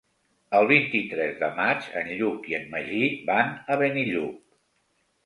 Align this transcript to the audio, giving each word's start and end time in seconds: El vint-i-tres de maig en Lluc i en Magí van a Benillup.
El 0.59 0.67
vint-i-tres 0.69 1.35
de 1.43 1.49
maig 1.59 1.89
en 2.01 2.09
Lluc 2.21 2.47
i 2.53 2.57
en 2.61 2.65
Magí 2.71 3.03
van 3.29 3.53
a 3.75 3.79
Benillup. 3.83 4.41